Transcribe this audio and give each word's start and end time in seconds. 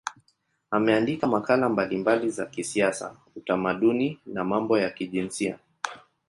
Ameandika 0.71 1.27
makala 1.27 1.69
mbalimbali 1.69 2.29
za 2.29 2.45
kisiasa, 2.45 3.15
utamaduni 3.35 4.19
na 4.25 4.43
mambo 4.43 4.77
ya 4.79 4.89
kijinsia. 4.89 5.59